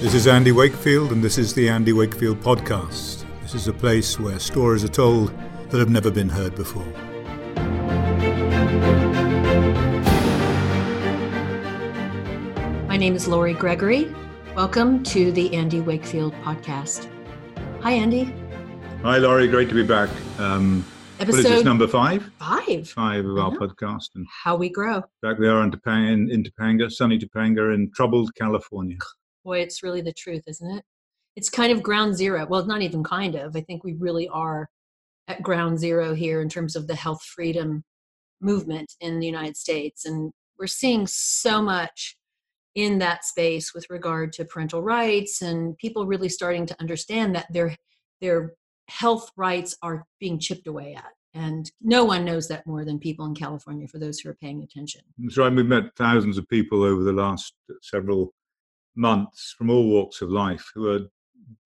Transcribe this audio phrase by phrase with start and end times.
[0.00, 3.26] This is Andy Wakefield, and this is the Andy Wakefield Podcast.
[3.42, 5.32] This is a place where stories are told
[5.68, 6.86] that have never been heard before.
[12.86, 14.14] My name is Lori Gregory.
[14.54, 17.08] Welcome to the Andy Wakefield Podcast.
[17.82, 18.32] Hi, Andy.
[19.02, 19.48] Hi, Lori.
[19.48, 20.08] Great to be back.
[20.38, 20.86] Um,
[21.20, 22.28] Episode what is this, number five?
[22.40, 22.88] five.
[22.90, 23.58] Five of our Yeah.
[23.58, 24.08] podcast.
[24.16, 25.02] And How we grow.
[25.22, 28.98] back we are in Topanga, in, in Topanga, sunny Topanga in troubled California.
[29.44, 30.84] Boy, it's really the truth, isn't it?
[31.36, 32.46] It's kind of ground zero.
[32.46, 33.54] Well, not even kind of.
[33.56, 34.68] I think we really are
[35.28, 37.84] at ground zero here in terms of the health freedom
[38.40, 40.04] movement in the United States.
[40.04, 42.16] And we're seeing so much
[42.74, 47.46] in that space with regard to parental rights and people really starting to understand that
[47.52, 47.76] their
[48.20, 48.52] their
[48.88, 51.12] health rights are being chipped away at.
[51.36, 54.62] And no one knows that more than people in California for those who are paying
[54.62, 55.00] attention.
[55.18, 55.52] That's right.
[55.52, 58.32] We've met thousands of people over the last several
[58.94, 61.00] months from all walks of life who are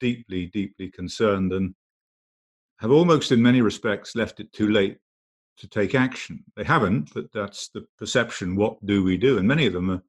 [0.00, 1.74] deeply, deeply concerned and
[2.78, 4.98] have almost, in many respects, left it too late
[5.58, 6.44] to take action.
[6.56, 8.56] They haven't, but that's the perception.
[8.56, 9.38] What do we do?
[9.38, 10.02] And many of them are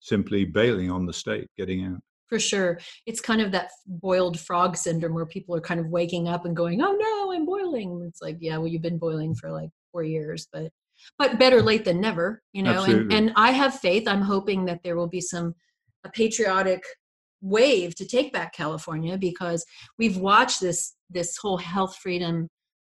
[0.00, 2.00] simply bailing on the state, getting out.
[2.28, 2.78] For sure.
[3.06, 6.54] It's kind of that boiled frog syndrome where people are kind of waking up and
[6.54, 10.04] going, "Oh no, I'm boiling." It's like, yeah, well you've been boiling for like 4
[10.04, 10.70] years, but
[11.18, 12.82] but better late than never, you know.
[12.84, 14.06] And and I have faith.
[14.06, 15.54] I'm hoping that there will be some
[16.04, 16.82] a patriotic
[17.40, 19.64] wave to take back California because
[19.98, 22.48] we've watched this this whole health freedom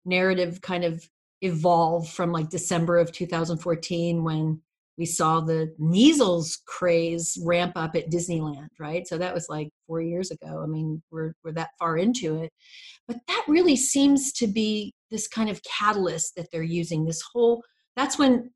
[0.05, 1.09] narrative kind of
[1.41, 4.61] evolve from like December of 2014 when
[4.97, 9.07] we saw the measles craze ramp up at Disneyland, right?
[9.07, 10.61] So that was like four years ago.
[10.63, 12.53] I mean, we're we're that far into it,
[13.09, 17.05] but that really seems to be this kind of catalyst that they're using.
[17.05, 17.63] This whole
[17.97, 18.51] that's when,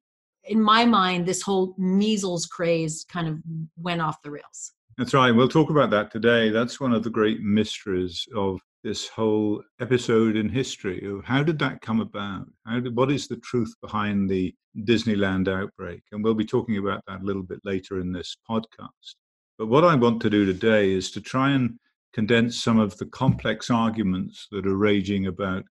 [0.45, 3.39] in my mind, this whole measles craze kind of
[3.77, 4.73] went off the rails.
[4.97, 5.31] That's right.
[5.31, 6.51] We'll talk about that today.
[6.51, 11.59] That's one of the great mysteries of this whole episode in history of how did
[11.59, 12.47] that come about?
[12.67, 16.01] How did, what is the truth behind the Disneyland outbreak?
[16.11, 19.17] And we'll be talking about that a little bit later in this podcast.
[19.59, 21.79] But what I want to do today is to try and
[22.15, 25.65] condense some of the complex arguments that are raging about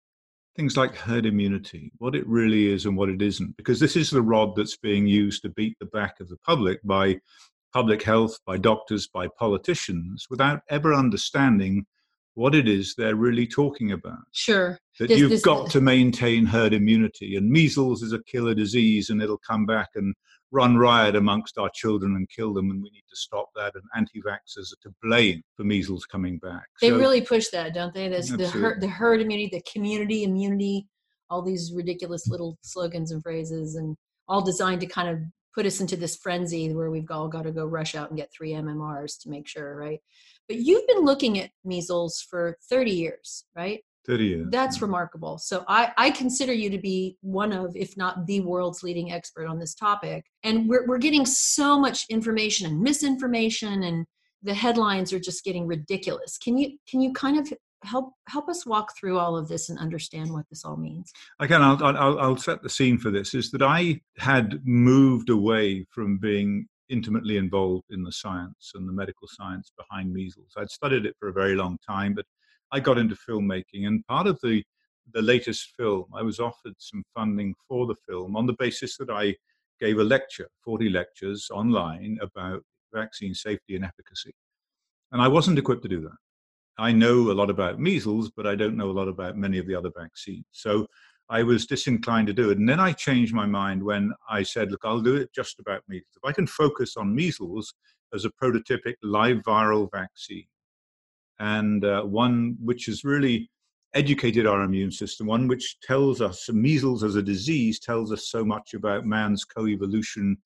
[0.56, 4.10] things like herd immunity, what it really is and what it isn't, because this is
[4.10, 7.16] the rod that's being used to beat the back of the public by
[7.72, 11.86] public health, by doctors, by politicians, without ever understanding
[12.34, 14.18] what it is they're really talking about.
[14.32, 14.78] Sure.
[14.98, 19.10] That This- you've this- got to maintain herd immunity, and measles is a killer disease,
[19.10, 20.14] and it'll come back and
[20.50, 23.74] run riot amongst our children and kill them, and we need to stop that.
[23.74, 26.66] And anti-vaxxers are to blame for measles coming back.
[26.80, 28.08] They So- really push that, don't they?
[28.08, 28.80] That's the herd, Absolutely.
[28.80, 30.86] the herd immunity, the community immunity,
[31.30, 33.96] all these ridiculous little slogans and phrases, and
[34.28, 35.18] all designed to kind of
[35.54, 38.28] put us into this frenzy where we've all got to go rush out and get
[38.32, 40.00] three MMRs to make sure, right?
[40.48, 43.82] But you've been looking at measles for 30 years, right?
[44.06, 44.46] 30 years.
[44.50, 45.38] That's remarkable.
[45.38, 49.46] So I, I consider you to be one of, if not the world's leading expert
[49.46, 50.26] on this topic.
[50.42, 54.06] And we're, we're getting so much information and misinformation and
[54.42, 56.38] the headlines are just getting ridiculous.
[56.38, 59.78] Can you can you kind of help help us walk through all of this and
[59.78, 61.10] understand what this all means?
[61.40, 65.86] Again, I'll, I'll, I'll set the scene for this is that I had moved away
[65.90, 70.52] from being intimately involved in the science and the medical science behind measles.
[70.56, 72.26] I'd studied it for a very long time, but
[72.72, 73.86] I got into filmmaking.
[73.86, 74.62] And part of the,
[75.12, 79.10] the latest film, I was offered some funding for the film on the basis that
[79.10, 79.34] I
[79.80, 82.62] gave a lecture, 40 lectures online about
[82.92, 84.32] vaccine safety and efficacy.
[85.12, 86.16] And I wasn't equipped to do that.
[86.76, 89.66] I know a lot about measles, but I don't know a lot about many of
[89.66, 90.44] the other vaccines.
[90.50, 90.86] So
[91.30, 92.58] I was disinclined to do it.
[92.58, 95.82] And then I changed my mind when I said, look, I'll do it just about
[95.88, 96.12] measles.
[96.16, 97.74] If I can focus on measles
[98.12, 100.46] as a prototypic live viral vaccine
[101.38, 103.50] and uh, one which has really
[103.94, 108.44] educated our immune system, one which tells us measles as a disease tells us so
[108.44, 110.36] much about man's coevolution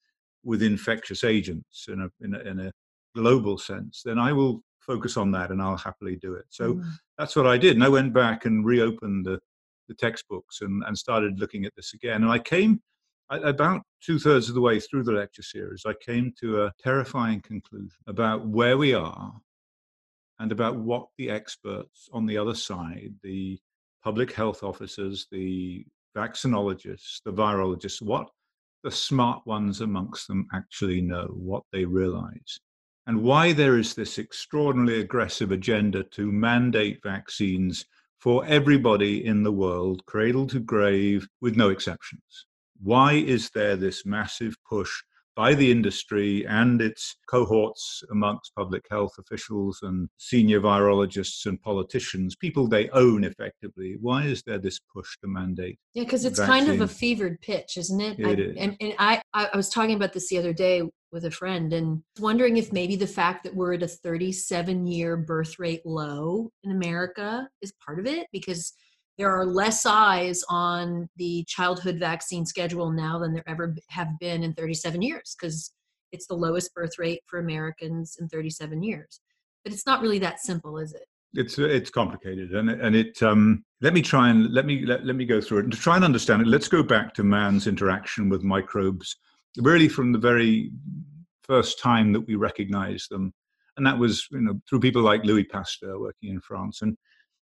[0.45, 2.73] with infectious agents in a, in a, in a
[3.15, 6.47] global sense, then I will focus on that and I'll happily do it.
[6.51, 6.85] So Mm.
[7.19, 7.75] that's what I did.
[7.75, 9.41] And I went back and reopened the,
[9.89, 12.23] the textbooks and, and started looking at this again.
[12.23, 12.81] And I came
[13.31, 16.73] I- about two thirds of the way through the lecture series, I came to a
[16.83, 19.33] terrifying conclusion about where we are
[20.39, 23.59] and about what the experts on the other side, the
[24.05, 25.85] public health officers, the
[26.17, 28.29] vaccinologists, the virologists, what
[28.85, 32.61] the smart ones amongst them actually know, what they realize,
[33.07, 37.85] and why there is this extraordinarily aggressive agenda to mandate vaccines
[38.19, 42.47] for everybody in the world, cradle to grave, with no exceptions.
[42.81, 45.03] Why is there this massive push
[45.39, 52.35] by the industry and its cohorts amongst public health officials and senior virologists and politicians,
[52.35, 53.97] people they own effectively.
[54.01, 55.79] Why is there this push to mandate?
[55.95, 56.67] Yeah, because it's vaccine?
[56.67, 58.19] kind of a fevered pitch, isn't it?
[58.19, 58.57] It I, is.
[58.59, 60.83] And, and I, I was talking about this the other day
[61.13, 65.17] with a friend and wondering if maybe the fact that we're at a 37 year
[65.17, 68.73] birth rate low in America is part of it because
[69.19, 74.45] there are less eyes on the childhood vaccine schedule now than there ever have been
[74.45, 75.73] in 37 years because
[76.13, 79.21] it's the lowest birth rate for Americans in 37 years.
[79.65, 81.03] But it's not really that simple, is it?
[81.35, 83.23] It's it's complicated, and and it.
[83.23, 85.79] Um, let me try and let me let, let me go through it and to
[85.79, 86.49] try and understand it.
[86.49, 89.15] Let's go back to man's interaction with microbes,
[89.59, 90.71] really from the very
[91.43, 93.35] first time that we recognize them,
[93.77, 96.97] and that was you know through people like Louis Pasteur working in France and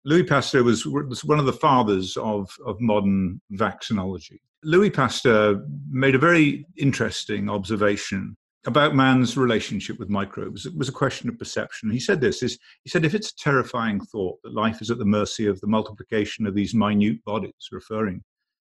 [0.05, 4.39] Louis Pasteur was, one of the fathers of, of modern vaccinology.
[4.63, 8.35] Louis Pasteur made a very interesting observation
[8.65, 10.65] about man's relationship with microbes.
[10.65, 11.91] It was a question of perception.
[11.91, 14.97] He said this is he said if it's a terrifying thought that life is at
[14.97, 18.23] the mercy of the multiplication of these minute bodies, referring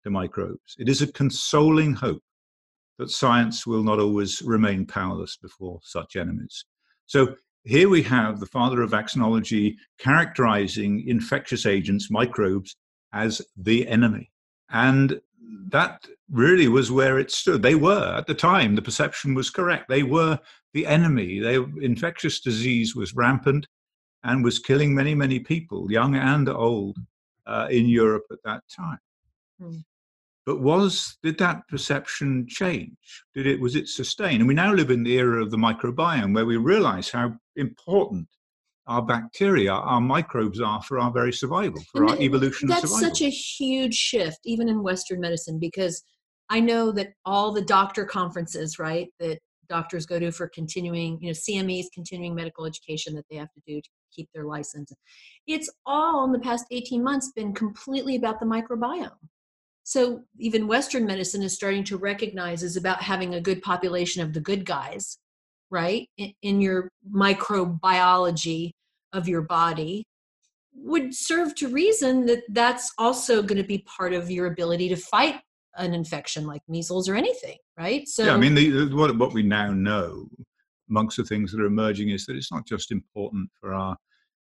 [0.04, 2.24] to microbes, it is a consoling hope
[3.00, 6.66] that science will not always remain powerless before such enemies.
[7.07, 12.75] So here we have the father of vaccinology characterizing infectious agents, microbes,
[13.13, 14.31] as the enemy.
[14.69, 15.21] And
[15.67, 17.61] that really was where it stood.
[17.61, 19.89] They were, at the time, the perception was correct.
[19.89, 20.39] They were
[20.73, 21.39] the enemy.
[21.39, 23.67] They, infectious disease was rampant
[24.23, 26.97] and was killing many, many people, young and old,
[27.45, 28.99] uh, in Europe at that time.
[29.61, 29.83] Mm.
[30.45, 32.97] But was did that perception change?
[33.35, 34.39] Did it was it sustained?
[34.39, 38.27] And we now live in the era of the microbiome, where we realize how important
[38.88, 42.67] our bacteria, our microbes are for our very survival, for and our evolution.
[42.67, 46.03] That's such a huge shift, even in Western medicine, because
[46.49, 49.39] I know that all the doctor conferences, right, that
[49.69, 53.61] doctors go to for continuing, you know, CMEs, continuing medical education that they have to
[53.65, 54.91] do to keep their license.
[55.47, 59.11] It's all in the past 18 months been completely about the microbiome.
[59.83, 64.33] So even Western medicine is starting to recognize is about having a good population of
[64.33, 65.18] the good guys,
[65.69, 66.07] right?
[66.42, 68.72] In, your microbiology
[69.13, 70.06] of your body
[70.74, 74.95] would serve to reason that that's also going to be part of your ability to
[74.95, 75.42] fight
[75.78, 78.07] an infection like measles or anything, right?
[78.07, 80.28] So yeah, I mean, the, what what we now know
[80.89, 83.95] amongst the things that are emerging is that it's not just important for our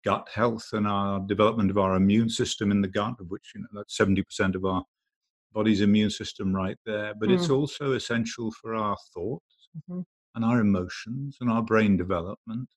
[0.04, 3.60] gut health and our development of our immune system in the gut, of which you
[3.60, 4.82] know that's seventy percent of our
[5.52, 7.34] body's immune system right there, but mm.
[7.34, 10.00] it's also essential for our thoughts mm-hmm.
[10.34, 12.68] and our emotions and our brain development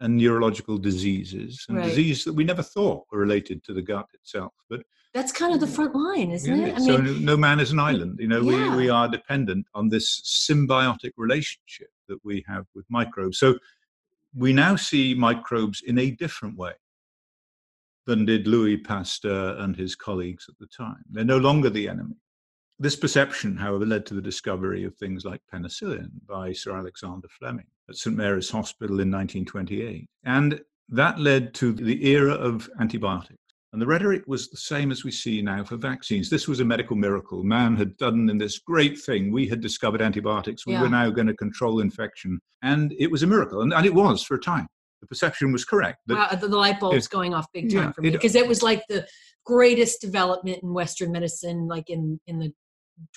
[0.00, 1.88] and neurological diseases and right.
[1.88, 4.52] diseases that we never thought were related to the gut itself.
[4.68, 4.80] But
[5.12, 6.74] that's kind of the front line, isn't yeah, it?
[6.76, 8.18] I so mean, no man is an island.
[8.20, 8.70] You know, yeah.
[8.70, 13.38] we, we are dependent on this symbiotic relationship that we have with microbes.
[13.38, 13.58] So
[14.34, 16.72] we now see microbes in a different way
[18.06, 21.02] than did Louis Pasteur and his colleagues at the time.
[21.10, 22.16] They're no longer the enemy.
[22.78, 27.66] This perception, however, led to the discovery of things like penicillin by Sir Alexander Fleming
[27.90, 30.08] at St Mary's Hospital in 1928.
[30.24, 33.36] And that led to the era of antibiotics.
[33.72, 36.28] And the rhetoric was the same as we see now for vaccines.
[36.28, 37.44] This was a medical miracle.
[37.44, 39.30] Man had done in this great thing.
[39.30, 40.66] We had discovered antibiotics.
[40.66, 40.82] We yeah.
[40.82, 42.40] were now going to control infection.
[42.62, 43.60] And it was a miracle.
[43.60, 44.66] And, and it was for a time
[45.00, 45.98] the perception was correct.
[46.08, 48.46] Wow, the, the light bulb's it, going off big time yeah, for me because it
[48.46, 49.06] was like the
[49.44, 52.52] greatest development in Western medicine, like in in the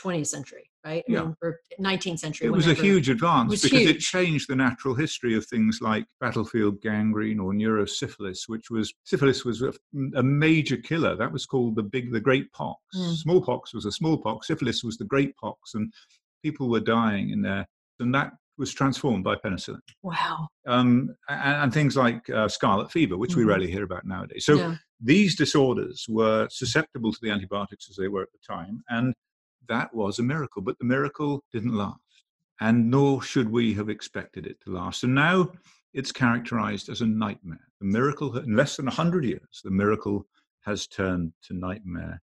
[0.02, 1.04] 20th century, right?
[1.10, 1.24] I yeah.
[1.24, 2.48] Mean, or 19th century.
[2.48, 3.96] It was a huge advance it because huge.
[3.98, 9.44] it changed the natural history of things like battlefield gangrene or neurosyphilis, which was syphilis
[9.44, 9.74] was a,
[10.16, 11.16] a major killer.
[11.16, 12.80] That was called the big, the great pox.
[12.96, 13.16] Mm.
[13.16, 14.48] Smallpox was a smallpox.
[14.48, 15.92] Syphilis was the great pox, and
[16.44, 17.68] people were dying in there.
[18.00, 19.79] And that was transformed by penicillin.
[20.01, 20.48] Wow.
[20.67, 23.38] Um, and, and, things like uh, scarlet fever, which mm.
[23.38, 23.50] we mm-hmm.
[23.50, 24.45] rarely hear about nowadays.
[24.45, 24.75] So yeah.
[25.01, 29.13] these disorders were susceptible to the antibiotics as they were at the time, and
[29.67, 30.62] that was a miracle.
[30.62, 32.00] But the miracle didn't last,
[32.62, 35.03] and nor should we have expected it to last.
[35.03, 35.51] And now
[35.93, 37.67] it's characterized as a nightmare.
[37.79, 40.27] The miracle, in less than 100 years, the miracle
[40.65, 42.22] has turned to nightmare.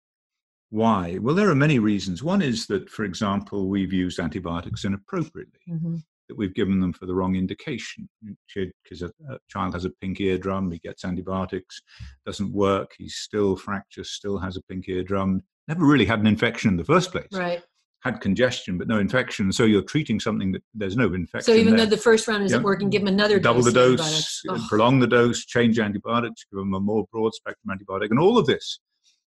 [0.70, 1.18] Why?
[1.20, 2.22] Well, there are many reasons.
[2.22, 5.60] One is that, for example, we've used antibiotics inappropriately.
[5.68, 5.96] Mm-hmm
[6.30, 8.08] that we've given them for the wrong indication.
[8.24, 11.82] Mm, because a, a, child has a pink eardrum, he gets antibiotics,
[12.24, 16.70] doesn't work, he's still fractious, still has a pink eardrum, never really had an infection
[16.70, 17.26] in the first place.
[17.32, 17.62] Right.
[18.04, 21.52] Had congestion but no infection, so you're treating something that there's no infection.
[21.52, 21.84] So even there.
[21.84, 22.64] though the first round isn't yeah.
[22.64, 26.80] working, give them another double the dose, prolong the dose, change antibiotics, give them a
[26.80, 28.78] more broad spectrum antibiotic, and all of this,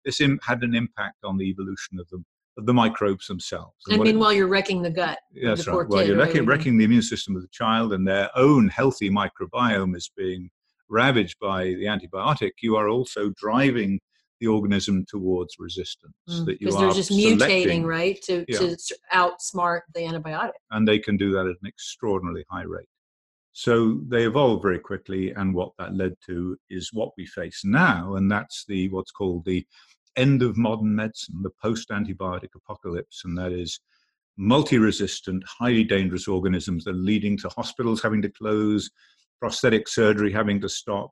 [0.05, 2.25] this had an impact on the evolution of the
[2.57, 3.77] of the microbes themselves.
[3.89, 5.19] And, meanwhile, it, you're wrecking the gut.
[5.43, 5.89] That's the right.
[5.89, 9.97] Well, you're wrecking, wrecking the immune system of the child, and their own healthy microbiome
[9.97, 10.51] is being
[10.89, 12.53] ravaged by the antibiotic.
[12.63, 14.01] You are also driving
[14.41, 16.15] the organism towards resistance.
[16.29, 18.59] Mm, that you because are they're just selecting, mutating, right, to, Yeah.
[18.59, 18.77] to
[19.13, 20.53] outsmart the antibiotic.
[20.71, 22.89] and they can do that at an extraordinarily high rate.
[23.53, 28.17] So they evolved very quickly, and what that led to is what we face now,
[28.17, 29.67] and that's the what's called the
[30.17, 33.81] end of modern medicine, the post-antibiotic apocalypse, and that is
[34.37, 38.91] multi-resistant, highly dangerous organisms that are leading to hospitals having to close,
[39.41, 41.11] prosthetic surgery having to stop,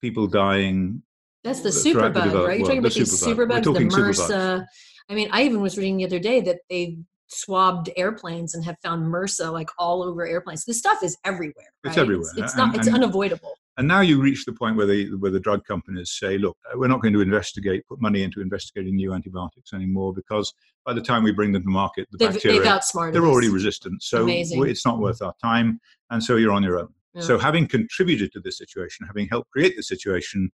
[0.00, 1.02] people dying.
[1.44, 2.58] That's the the superbug, developed right?
[2.58, 4.28] You're talking about the these superbugs, the talking MRSA.
[4.28, 4.64] superbugs.
[5.08, 8.76] I mean, I even was reading the other day that they swabbed airplanes and have
[8.82, 10.64] found MRSA like all over airplanes.
[10.64, 11.72] This stuff is everywhere.
[11.84, 12.02] It's right?
[12.02, 12.76] everywhere, It's, and- not.
[12.76, 13.54] It's and- unavoidable.
[13.76, 16.88] And now you reach the point where they, where the drug companies say, look, we're
[16.88, 20.52] not going to investigate, put money into investigating new antibiotics anymore because
[20.84, 24.02] by the time we bring them to market, the They've, bacteria they've they're already resistant.
[24.02, 24.66] So Amazing.
[24.66, 25.80] it's not worth our time.
[26.10, 26.92] And so you're on your own.
[27.14, 27.22] Yeah.
[27.22, 30.50] So having contributed to this situation, having helped create the situation,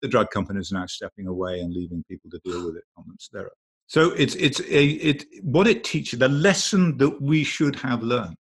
[0.00, 3.04] the drug companies are now stepping away and leaving people to deal with it on
[3.32, 3.50] their own.
[3.88, 8.36] So it's it's a it what it teaches the lesson that we should have learned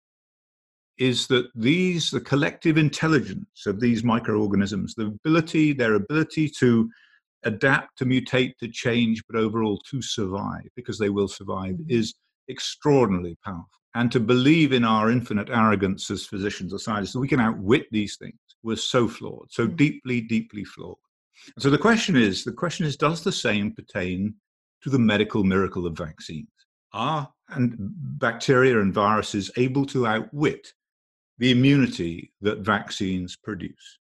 [0.98, 6.90] is that these the collective intelligence of these microorganisms, the ability their ability to
[7.44, 11.90] adapt, to mutate, to change, but overall to survive because they will survive Mhm.
[11.90, 12.16] is
[12.50, 13.70] extraordinarily powerful.
[13.94, 17.88] And to believe in our infinite arrogance as physicians or scientists that we can outwit
[17.92, 19.76] these things was so flawed, so Mhm.
[19.78, 20.98] deeply, deeply flawed.
[21.56, 24.36] And so the question is, the question is, does the same pertain
[24.82, 26.48] to the medical miracle of vaccines?
[26.94, 27.76] Are and
[28.20, 30.74] bacteria and viruses able to outwit
[31.38, 34.00] the immunity that vaccines produce?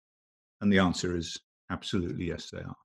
[0.60, 1.38] And the answer is
[1.70, 2.76] absolutely yes, they are.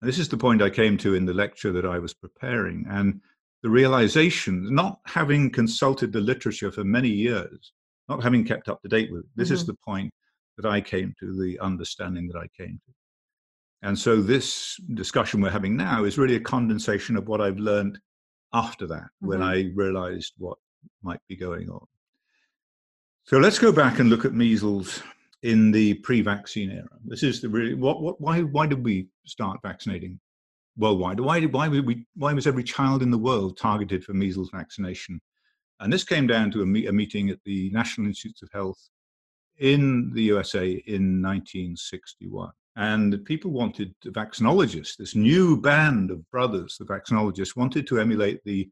[0.00, 2.86] And this is the point I came to in the lecture that I was preparing.
[2.88, 3.20] And
[3.62, 7.72] the realization, not having consulted the literature for many years,
[8.08, 9.66] not having kept up to date with it, this is Mhm.
[9.66, 10.14] the point
[10.56, 12.92] that I came to, the understanding that I came to.
[13.82, 18.00] And so this discussion we're having now is really a condensation of what I've learned
[18.52, 19.44] after that, when Mhm.
[19.44, 20.58] I realized what
[21.02, 21.86] might be going on.
[23.24, 25.00] So let's go back and look at measles
[25.42, 26.88] in the pre-vaccine era.
[27.04, 30.18] This is the really what, what why why did we start vaccinating
[30.76, 31.20] worldwide?
[31.20, 35.20] Why did why we why was every child in the world targeted for measles vaccination?
[35.80, 38.78] And this came down to a, me- a meeting at the National Institutes of Health
[39.58, 42.50] in the USA in 1961.
[42.76, 48.42] And people wanted the vaccinologists, this new band of brothers, the vaccinologists, wanted to emulate
[48.44, 48.68] the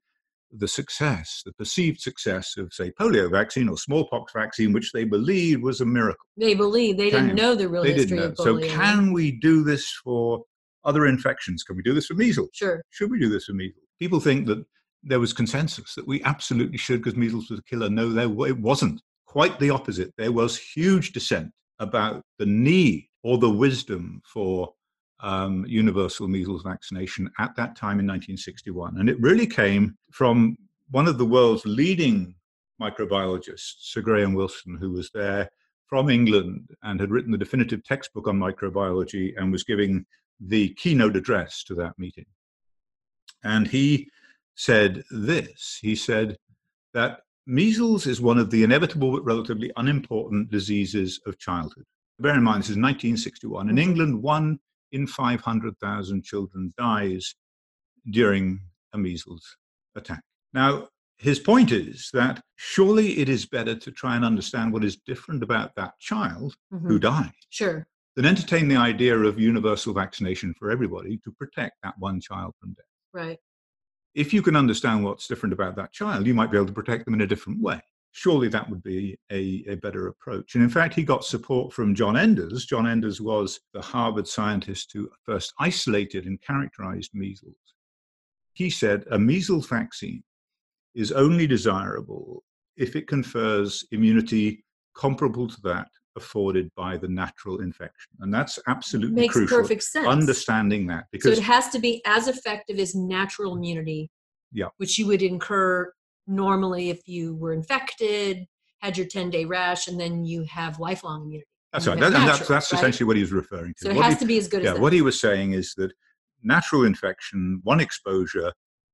[0.52, 5.62] the success, the perceived success of, say, polio vaccine or smallpox vaccine, which they believed
[5.62, 6.26] was a miracle.
[6.37, 8.26] They believe they Can- didn't know the real they history didn't know.
[8.30, 8.69] of So, polio.
[8.69, 10.42] can we do this for
[10.85, 11.62] other infections?
[11.62, 12.50] Can we do this for measles?
[12.52, 12.83] sure.
[12.90, 13.85] Should we do this for measles?
[13.99, 14.64] People think that
[15.02, 17.88] there was consensus that we absolutely should because measles was a killer.
[17.88, 19.00] No, there it wasn't.
[19.26, 20.12] Quite the opposite.
[20.19, 24.75] There was huge dissent about the need or the wisdom for
[25.22, 28.98] um, universal measles vaccination at that time in 1961.
[28.98, 30.56] And it really came from
[30.90, 32.34] one of the world's leading
[32.80, 35.50] microbiologists, Sir Graham Wilson, who was there
[35.86, 40.06] from England and had written the definitive textbook on microbiology and was giving
[40.40, 42.26] the keynote address to that meeting.
[43.44, 44.08] And he
[44.54, 46.36] said this he said
[46.92, 51.84] that measles is one of the inevitable but relatively unimportant diseases of childhood.
[52.18, 53.70] Bear in mind, this is 1961.
[53.70, 53.78] In.
[53.78, 54.58] England, one
[54.92, 57.35] in 500,000 children dies
[58.11, 58.61] during
[58.92, 59.56] a measles
[59.94, 60.23] attack.
[60.52, 64.97] Now, his point is that surely it is better to try and understand what is
[64.97, 66.88] different about that child Mhm.
[66.88, 67.87] who died Sure.
[68.16, 72.73] than entertain the idea of universal vaccination for everybody to protect that one child from
[72.73, 72.87] death.
[73.12, 73.38] Right.
[74.14, 77.04] If you can understand what's different about that child, you might be able to protect
[77.04, 77.80] them in a different way.
[78.12, 80.54] Surely that would be a, a better approach.
[80.54, 82.66] And in fact, he got support from John Enders.
[82.66, 87.54] John Enders was the Harvard scientist who first isolated and characterized measles.
[88.54, 90.24] He said a measles vaccine
[90.94, 92.42] is only desirable
[92.76, 94.64] if it confers immunity
[94.96, 95.86] comparable to that
[96.16, 98.10] afforded by the natural infection.
[98.20, 99.58] And that's absolutely Makes crucial.
[99.58, 100.06] perfect sense.
[100.06, 104.10] Understanding that Because So it has to be as effective as natural immunity.
[104.52, 104.66] Yeah.
[104.78, 105.92] Which you would incur
[106.30, 108.46] normally if you were infected,
[108.78, 111.46] had your 10 day rash, and then you have lifelong immunity.
[111.72, 111.99] that's right.
[111.99, 112.78] That, and that's, that's right?
[112.78, 113.84] essentially what he was referring to.
[113.84, 114.80] So it What has he- to be as good yeah, as that.
[114.82, 115.92] what he was saying is that
[116.42, 118.52] natural infection, one exposure,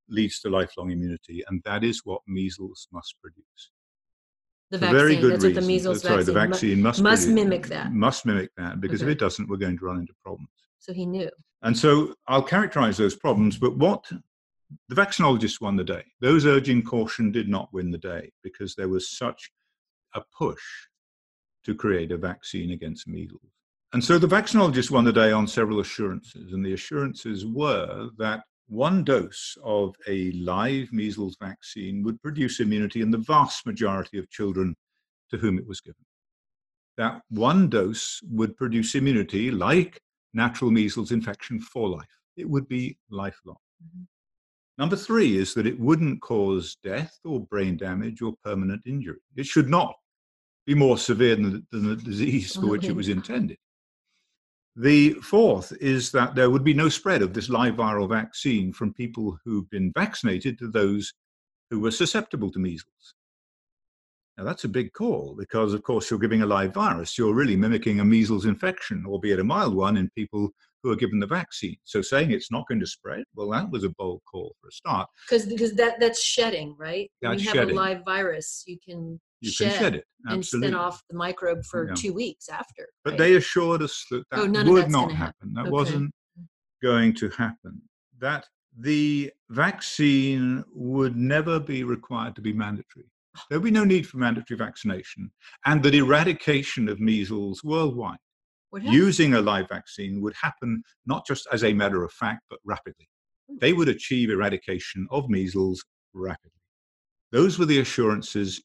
[0.08, 3.70] leads to lifelong immunity, and that is what measles must produce.
[4.70, 4.96] the vaccine.
[4.98, 6.34] very good That's what the measles Sorry, vaccine.
[6.34, 7.92] the vaccine must must produce- mimic that.
[7.92, 9.12] Must mimic that because Okay.
[9.12, 9.24] if mm-hmm.
[9.24, 10.50] it doesn't, we're going to run into problems.
[10.80, 11.30] So he knew.
[11.62, 14.04] And so I'll characterize those problems, but what
[14.88, 16.04] The vaccinologists won the day.
[16.20, 19.50] Those urging caution did not win the day because there was such
[20.14, 20.62] a push
[21.64, 23.42] to create a vaccine against measles.
[23.92, 28.42] And so the vaccinologists won the day on several assurances, and the assurances were that
[28.68, 34.28] one dose of a live measles vaccine would produce immunity in the vast majority of
[34.30, 34.74] children
[35.30, 36.04] to whom it was given.
[36.96, 40.00] That one dose would produce immunity like
[40.34, 42.06] natural measles infection for life.
[42.36, 43.56] It would be lifelong.
[43.82, 44.04] Mm-hmm.
[44.78, 49.20] Number three is that it wouldn't cause death or brain damage or permanent injury.
[49.36, 49.94] It should not
[50.66, 53.56] be more severe than the, than the disease oh, for which it was intended.
[54.74, 58.92] The fourth is that there would be no spread of this live viral vaccine from
[58.92, 61.14] people who've been vaccinated to those
[61.70, 63.14] who were susceptible to measles.
[64.38, 67.16] Now, that's a big call because, of course, you're giving a live virus.
[67.16, 70.50] You're really mimicking a measles infection, albeit a mild one, in people
[70.82, 71.76] who are given the vaccine.
[71.84, 74.72] So saying it's not going to spread, well, that was a bold call for a
[74.72, 75.08] start.
[75.28, 77.10] Because because that that's shedding, right?
[77.22, 77.60] That's when you shedding.
[77.60, 81.16] have a live virus, you can you shed, can shed it and spin off the
[81.16, 81.94] microbe for Yeah.
[81.94, 82.88] two weeks after.
[83.04, 83.18] But right?
[83.18, 85.16] they assured us that oh, that Oh, would not happen.
[85.16, 85.54] happen.
[85.54, 85.70] That Okay.
[85.70, 86.14] wasn't
[86.82, 87.80] going to happen.
[88.18, 88.46] That
[88.78, 93.06] the vaccine would never be required to be mandatory.
[93.48, 95.30] There would be no need for mandatory vaccination,
[95.64, 98.18] and that eradication of measles worldwide
[98.82, 103.08] using a live vaccine would happen not just as a matter of fact, but rapidly.
[103.48, 103.56] Hmm.
[103.60, 106.50] They would achieve eradication of measles rapidly.
[107.32, 108.62] Those were the assurances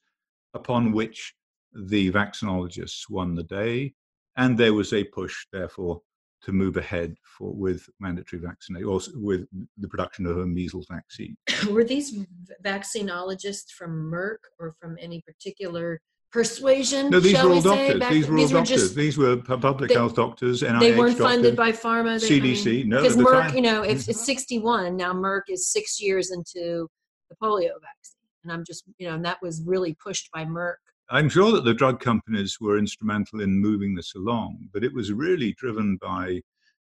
[0.53, 1.33] upon which
[1.73, 3.93] the vaccinologists won the day,
[4.35, 6.01] and there was a push, therefore,
[6.43, 11.35] to move ahead for, with mandatory vaccination or with the production of a measles vaccine.
[11.69, 12.25] Were these
[12.63, 17.09] vaccinologists from Merck or from any particular persuasion?
[17.09, 17.99] No, these were all doctors.
[17.99, 18.69] back- These were all doctors.
[18.81, 21.35] just- these were public they- health doctors, NIH they weren't doctors.
[21.35, 22.19] funded by pharma.
[22.19, 23.55] They, CDC, no, because Merck, time.
[23.55, 26.87] you know, if it's 61 now, Merck is six years into
[27.29, 30.75] the polio vaccine, and I'm just, you know, and that was really pushed by Merck.
[31.11, 35.11] I'm sure that the drug companies were instrumental in moving this along, but it was
[35.11, 36.39] really driven by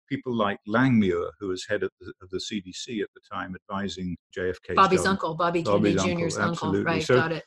[0.06, 4.16] people like Langmuir, who was head of the, of the CDC at the time, advising
[4.36, 4.74] JFK.
[4.74, 6.84] Bobby's uncle, Bobby Kennedy Jr.'s uncle, absolutely.
[6.84, 7.02] right?
[7.02, 7.44] So- got it.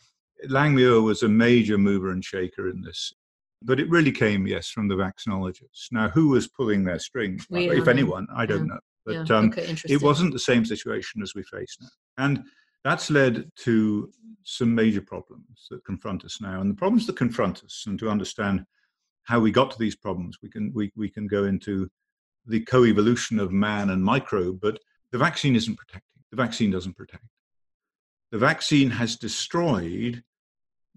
[0.49, 3.13] Langmuir was a major mover and shaker in this.
[3.61, 5.91] But it really came, yes, from the vaccinologists.
[5.91, 7.45] Now, who was pulling their strings?
[7.51, 7.91] We if don't know.
[7.91, 8.73] anyone, I don't Yeah.
[8.73, 8.79] know.
[9.05, 9.37] But yeah.
[9.37, 11.87] um, okay, it wasn't the same situation as we face now.
[12.17, 12.43] And
[12.83, 14.11] that's led to
[14.43, 16.61] some major problems that confront us now.
[16.61, 18.65] And the problems that confront us, and to understand
[19.23, 21.89] how we got to these problems, we can we, we can go into
[22.47, 24.79] the co-evolution of man and microbe, but
[25.11, 26.23] the vaccine isn't protecting.
[26.31, 27.23] The vaccine doesn't protect.
[28.31, 30.23] The vaccine has destroyed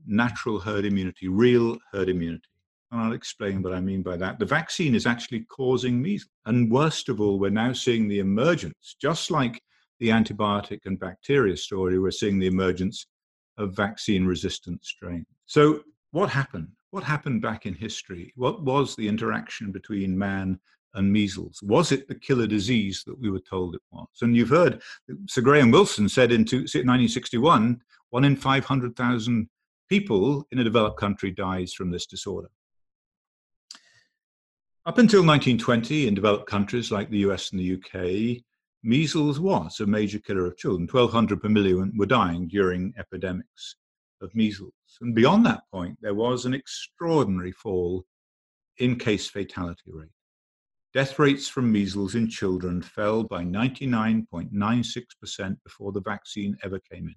[0.06, 2.48] natural herd immunity, real herd immunity.
[2.90, 4.38] And I'll explain what I mean by that.
[4.38, 6.30] The vaccine is actually causing measles.
[6.46, 9.60] And worst of all, we're now seeing the emergence, just like
[10.00, 13.06] the antibiotic and bacteria story, we're seeing the emergence
[13.58, 15.26] of vaccine resistant strains.
[15.46, 15.80] So,
[16.10, 16.68] what happened?
[16.90, 18.32] What happened back in history?
[18.36, 20.60] What was the interaction between man
[20.94, 21.60] and measles?
[21.62, 24.06] Was it the killer disease that we were told it was?
[24.22, 24.80] And you've heard
[25.28, 27.80] Sir Graham Wilson said in 1961
[28.10, 29.48] one in 500,000
[29.88, 32.48] people in a developed country dies from this disorder.
[34.86, 38.44] Up until 1920, in developed countries like the US and the UK,
[38.84, 40.88] measles was a major killer of children.
[40.90, 43.76] 1,200 per million were dying during epidemics
[44.20, 44.72] of measles.
[45.00, 48.04] And beyond that point, there was an extraordinary fall
[48.78, 50.08] in case fatality rate.
[50.92, 57.14] Death rates from measles in children fell by 99.96% before the vaccine ever came in.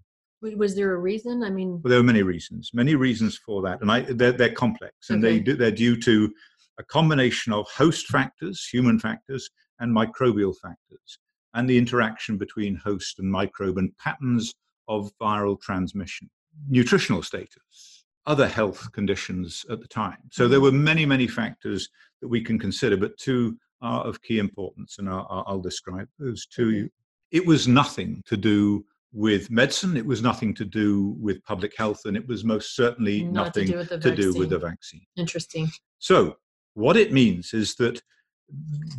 [0.58, 1.44] Was there a reason?
[1.44, 4.54] I mean, Well, there are many reasons, many reasons for that, and I, they're, they're
[4.54, 5.40] complex, and Okay.
[5.40, 6.34] do, they're due to
[6.80, 9.50] a combination of host factors, human factors,
[9.80, 11.20] and microbial factors,
[11.58, 14.54] and the interaction between host and microbe and patterns
[14.88, 16.30] of viral transmission,
[16.70, 20.20] nutritional status, other health conditions at the time.
[20.32, 21.90] So there were many, many factors
[22.22, 26.46] that we can consider, but two are of key importance, and I'll, I'll- describe those
[26.58, 26.90] to you.
[27.32, 29.98] It was nothing to do with medicine.
[29.98, 33.62] It was nothing to do with public health, and it was most certainly Not to
[33.62, 35.06] nothing do with to do with the vaccine.
[35.16, 35.70] interesting.
[35.98, 36.38] So,
[36.76, 38.02] what it means is that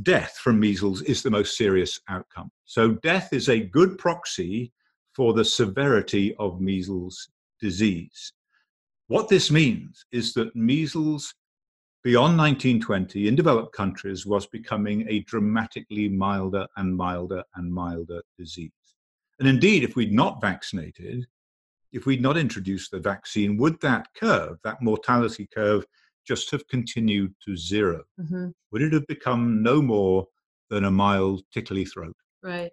[0.02, 2.50] death from measles is the most serious outcome.
[2.64, 4.72] So, death is a good proxy
[5.14, 7.28] for the severity of measles
[7.60, 8.32] disease.
[9.08, 11.34] What this means is that measles
[12.04, 18.70] beyond 1920 in developed countries was becoming a dramatically milder and milder and milder disease.
[19.38, 21.26] And indeed, if we'd not vaccinated,
[21.92, 25.84] if we'd not introduced the vaccine, would that curve, that mortality curve,
[26.28, 28.02] just have continued to zero?
[28.18, 30.26] hmm Would it have become no more
[30.70, 32.16] than a mild tickly throat?
[32.42, 32.70] Right.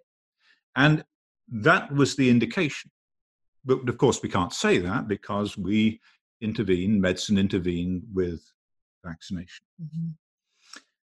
[0.76, 1.04] And
[1.48, 2.90] that was the indication.
[3.64, 6.00] But of course, we can't say that because we
[6.40, 8.40] intervene, medicine intervened with
[9.04, 9.64] vaccination.
[9.82, 10.08] Mm-hmm.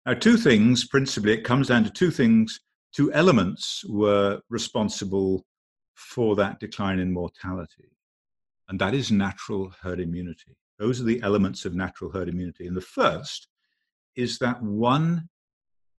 [0.06, 2.60] Now, two things principally, it comes down to two things,
[2.94, 5.44] two elements were responsible
[5.94, 7.90] for that decline in mortality,
[8.68, 10.56] and that is natural herd immunity.
[10.78, 12.66] Those are the elements of natural herd immunity.
[12.66, 13.48] And the first
[14.16, 15.28] is that one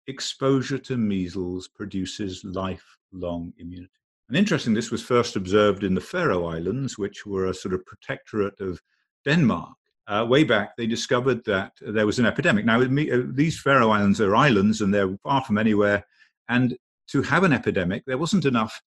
[0.08, 3.92] exposure to measles produces lifelong immunity.
[4.28, 7.86] And interesting, this was first observed in the Faroe Islands, which were a sort of
[7.86, 8.82] protectorate of
[9.26, 9.74] Denmark.
[10.08, 12.66] Uh, way back, they discovered that there was an epidemic.
[12.66, 16.06] Now, uh, these Faroe Islands are islands and they're far from anywhere.
[16.48, 16.78] And
[17.10, 18.82] to have an epidemic, there wasn't enough.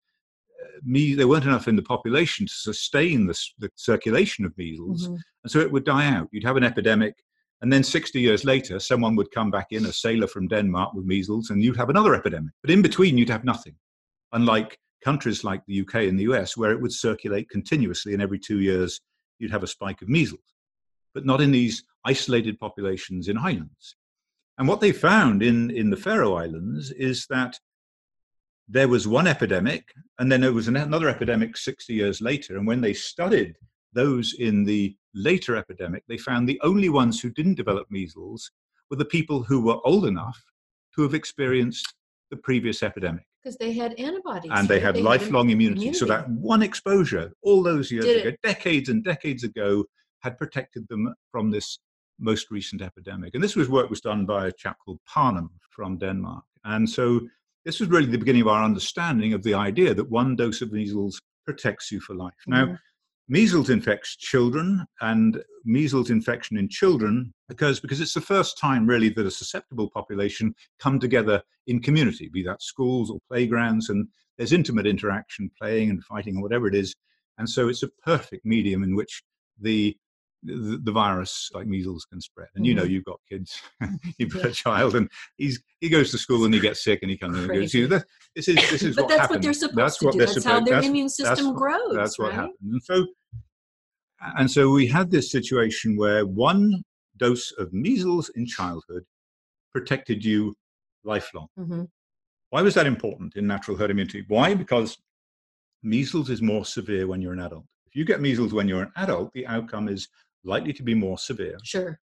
[0.84, 5.15] Me, there weren't enough in the population to sustain the, the circulation of measles, mm-hmm.
[5.43, 6.27] and so it would die out.
[6.32, 7.15] You'd have an epidemic,
[7.62, 11.05] and then 60 years later, someone would come back in, a sailor from Denmark with
[11.05, 12.53] measles, and you'd have another epidemic.
[12.62, 13.75] But in between, you'd have nothing.
[14.32, 18.39] Unlike countries like the UK and the US, where it would circulate continuously, and every
[18.39, 19.01] two years,
[19.39, 20.53] you'd have a spike of measles,
[21.13, 23.95] but not in these isolated populations in islands.
[24.58, 27.60] And what they found in, in the Faroe Islands is that
[28.69, 32.55] there was one epidemic, and then there was another epidemic 60 years later.
[32.55, 33.55] And when they studied
[33.93, 38.51] those in the later epidemic, they found the only ones who didn't develop measles
[38.89, 40.39] were the people who were old enough
[40.95, 41.95] to have experienced
[42.29, 43.25] the previous epidemic.
[43.43, 44.51] Because they had antibodies.
[44.53, 45.82] And they had they lifelong had immunity.
[45.82, 45.97] immunity.
[45.97, 48.39] So that one exposure, all those years Did ago, it?
[48.43, 49.86] decades and decades ago,
[50.19, 51.79] had protected them from this
[52.19, 53.34] most recent epidemic.
[53.34, 56.43] And this was work was done by a chap called Panum from Denmark.
[56.65, 57.21] And so
[57.65, 60.72] this was really the beginning of our understanding of the idea that one dose of
[60.72, 62.34] measles protects you for life.
[62.48, 62.72] Mm-hmm.
[62.72, 62.78] Now,
[63.30, 69.10] measles infects children and measles infection in children occurs because it's the first time really
[69.10, 74.52] that a susceptible population come together in community be that schools or playgrounds and there's
[74.52, 76.95] intimate interaction playing and fighting or whatever it is
[77.38, 79.22] and so it's a perfect medium in which
[79.62, 79.95] the
[80.43, 82.47] the, the, virus like measles can spread.
[82.56, 82.91] And you know, mm-hmm.
[82.91, 83.62] you've got kids,
[84.17, 84.49] you've got yeah.
[84.49, 87.38] a child, and he's he goes to school and he gets sick and he comes
[87.38, 87.73] and goes.
[87.73, 88.02] You know,
[88.36, 89.36] this is this is but what that's happens.
[89.36, 90.17] what they're supposed that's to do.
[90.17, 91.95] That's how their that's, immune system that's, grows.
[91.95, 92.36] That's what right?
[92.36, 92.56] happens.
[92.62, 93.08] And so,
[94.38, 96.84] and so we had this situation where one
[97.17, 99.04] dose of measles in childhood
[99.73, 100.56] protected you
[101.04, 101.47] lifelong.
[101.60, 101.84] Mm-hmm.
[102.49, 104.25] Why was that important in natural herd immunity?
[104.28, 104.56] Why?
[104.56, 104.97] Because
[105.84, 107.65] measles is more severe when you're an adult.
[107.86, 110.08] If you get measles when you're an adult, the outcome is
[110.43, 111.99] likely to be more severe, sure,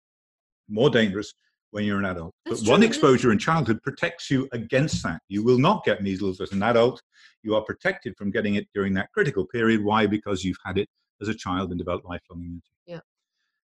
[0.68, 1.34] more dangerous
[1.70, 2.32] when you're an adult.
[2.46, 2.72] That's but true.
[2.72, 5.20] one exposure in childhood protects you against that.
[5.28, 7.02] You will not get measles as an adult.
[7.42, 9.82] You are protected from getting it during that critical period.
[9.82, 10.06] Why?
[10.06, 10.88] Because you've had it
[11.20, 12.70] as a child and developed lifelong immunity.
[12.86, 13.00] Yeah.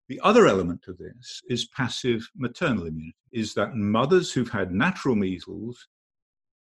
[0.10, 5.16] The other element of this is passive maternal immunity, is that mothers who've had natural
[5.16, 5.88] measles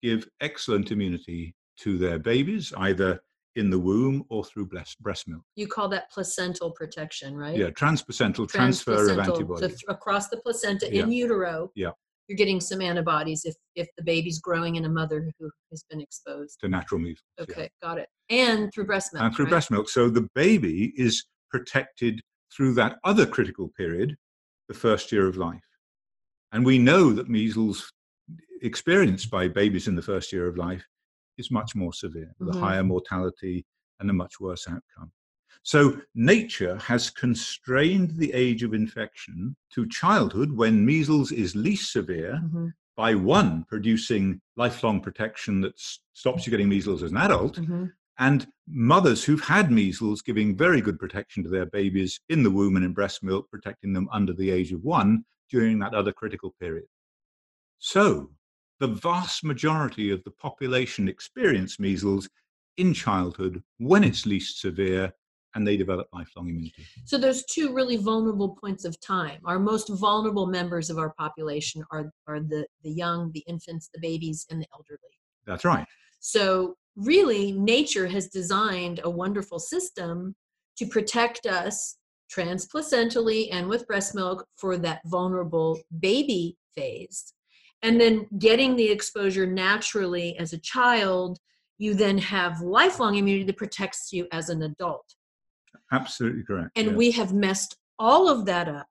[0.02, 3.20] give excellent immunity to their babies, either
[3.56, 5.44] in the womb or through breast, milk.
[5.56, 7.58] You call that placental protection, right?
[7.58, 9.68] Yeah, transplacental, transfer of antibodies.
[9.68, 11.04] Th- across the placenta yeah.
[11.04, 11.72] in utero.
[11.76, 11.92] Yeah.
[12.28, 16.00] You're getting some antibodies if, if the baby's growing in a mother who has been
[16.00, 17.24] exposed to natural measles.
[17.40, 17.88] Okay, yeah.
[17.88, 18.08] got it.
[18.30, 19.26] And through breast milk.
[19.26, 19.52] And through right?
[19.52, 19.90] breast milk.
[19.90, 22.22] So the baby is protected
[22.56, 24.16] through that other critical period,
[24.70, 25.60] the first year of life.
[26.54, 27.92] And we know that measles
[28.62, 30.84] experienced by babies in the first year of life
[31.38, 32.58] is much more severe, with mm-hmm.
[32.58, 33.66] a higher mortality
[34.00, 35.12] and a much worse outcome.
[35.64, 42.42] So, nature has constrained the age of infection to childhood when measles is least severe
[42.44, 42.68] mm-hmm.
[42.98, 45.80] by one, producing lifelong protection that
[46.14, 47.86] stops you getting measles as an adult, mm-hmm.
[48.20, 52.76] and mothers who've had measles giving very good protection to their babies in the womb
[52.76, 56.54] and in breast milk, protecting them under the age of one during that other critical
[56.60, 56.86] period.
[57.80, 58.32] So,
[58.80, 62.30] the vast majority of the population experience measles
[62.78, 65.12] in childhood when it's least severe
[65.56, 66.84] and they develop lifelong immunity.
[67.06, 69.40] So there's two really vulnerable points of time.
[69.46, 74.00] Our most vulnerable members of our population are, are the, the young, the infants, the
[74.00, 75.00] babies, and the elderly.
[75.46, 75.86] That's right.
[76.20, 80.36] So really, nature has designed a wonderful system
[80.78, 81.98] to protect us
[82.32, 87.34] transplacentally and with breast milk for that vulnerable baby phase
[87.84, 91.38] and then getting the exposure naturally as a child
[91.78, 95.16] you then have lifelong immunity that protects you as an adult
[95.92, 96.96] absolutely correct and yeah.
[96.96, 98.88] we have messed all of that up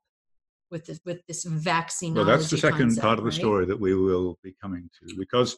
[0.71, 3.39] with this with this vaccine well that's the second concept, part of the right?
[3.39, 5.57] story that we will be coming to because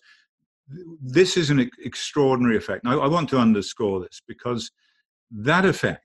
[1.01, 4.71] this is an extraordinary effect now i want to underscore this because
[5.31, 6.05] that effect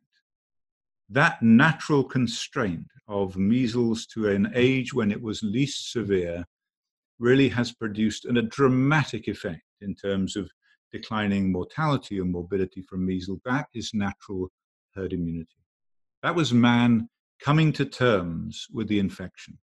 [1.09, 6.45] that natural constraint of measles to an age when it was least severe
[7.19, 10.49] really has produced an, a dramatic effect in terms of
[10.91, 14.49] declining mortality and morbidity from measles, that is natural
[14.95, 15.57] herd immunity.
[16.23, 17.09] That was man
[17.41, 19.57] coming to terms with the infection,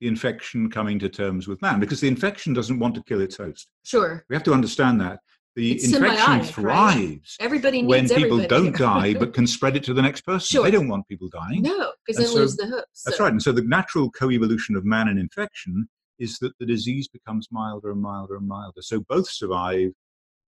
[0.00, 3.36] the infection coming to terms with man, because the infection doesn't want to kill its
[3.38, 3.68] host.
[3.84, 4.24] Sure.
[4.28, 5.20] We have to understand that.
[5.56, 8.46] The It's infection symbiotic, thrives Everybody needs when people everybody.
[8.46, 10.44] don't die but can spread it to the next person.
[10.46, 10.64] Sure.
[10.64, 11.62] They don't want people dying.
[11.62, 13.04] no, because then so- lose the host.
[13.06, 13.32] That's right.
[13.32, 15.88] And so the natural co-evolution of man and infection
[16.18, 18.82] is that the disease becomes milder and milder and milder.
[18.82, 19.90] So both survive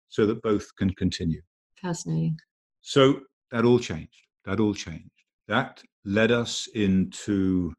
[0.10, 1.42] so that both can continue.
[1.82, 2.38] Fascinating.
[2.82, 4.28] So that all changed.
[4.46, 5.10] That all changed.
[5.48, 7.74] That led us into,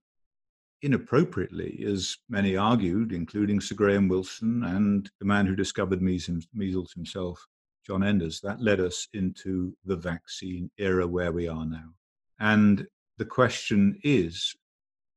[0.83, 6.93] inappropriately, as many argued, including Sir Graham Wilson and the man who discovered measles measles
[6.93, 7.45] himself,
[7.87, 11.95] John Enders, that led us into the vaccine era where we are now.
[12.41, 12.87] And
[13.19, 14.55] the question is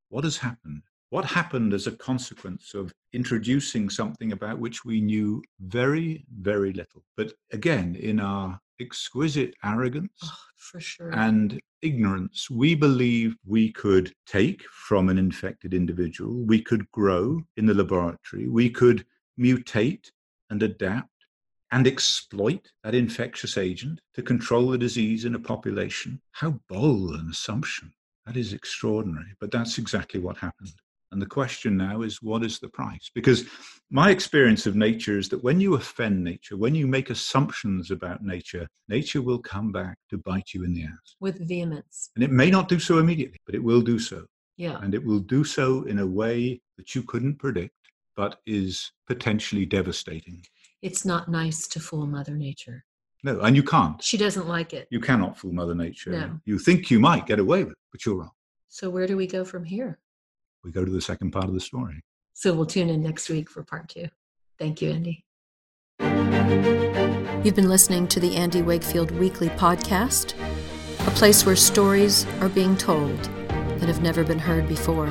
[0.09, 0.83] what has happened?
[1.11, 7.03] What happened as a consequence of introducing something about which we knew very, very little?
[7.17, 11.09] But again, in our exquisite arrogance Oh, for sure.
[11.15, 17.65] and ignorance, we believed we could take from an infected individual, we could grow in
[17.65, 19.03] the laboratory, we could
[19.39, 20.11] mutate
[20.51, 21.09] and adapt
[21.71, 26.21] and exploit that infectious agent to control the disease in a population.
[26.33, 27.93] How bold an assumption!
[28.27, 30.73] That is extraordinary, but that's exactly what happened.
[31.11, 33.09] And the question now is what is the price?
[33.15, 33.45] Because
[33.89, 38.23] my experience of nature is that when you offend nature, when you make assumptions about
[38.23, 41.15] nature, nature will come back to bite you in the ass.
[41.19, 42.11] With vehemence.
[42.15, 44.25] And it may not do so immediately, but it will do so.
[44.57, 44.79] Yeah.
[44.81, 47.73] And it will do so in a way that you couldn't predict,
[48.15, 50.43] but is potentially devastating.
[50.81, 52.85] It's not nice to fool Mother Nature.
[53.23, 54.01] No, and you can't.
[54.01, 54.87] She doesn't like it.
[54.91, 56.11] You cannot fool Mother Nature.
[56.11, 56.39] No.
[56.45, 58.31] You think you might get away with it, but you're wrong.
[58.67, 59.97] So where do we go from here?
[60.63, 62.01] We go to the second part of the story.
[62.33, 64.07] So we'll tune in next week for part two.
[64.57, 65.25] Thank you, Andy.
[67.43, 70.33] You've been listening to the Andy Wakefield Weekly Podcast,
[71.07, 73.17] a place where stories are being told
[73.47, 75.09] that have never been heard before.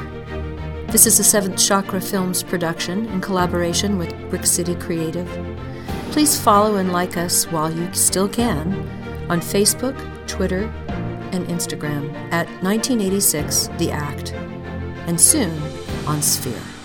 [0.88, 5.28] This is a Seventh Chakra Films production in collaboration with Brick City Creative.
[6.12, 8.72] Please follow and like us while you still can
[9.30, 10.64] on Facebook, Twitter,
[11.32, 14.32] and Instagram at 1986 The Act,
[15.08, 15.50] and soon
[16.06, 16.77] on Sphere.